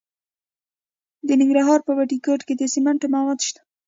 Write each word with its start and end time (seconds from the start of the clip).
د 1.27 1.29
ننګرهار 1.39 1.79
په 1.87 1.91
بټي 1.97 2.17
کوټ 2.25 2.41
کې 2.47 2.53
د 2.57 2.61
سمنټو 2.73 3.07
مواد 3.15 3.39
شته. 3.47 3.61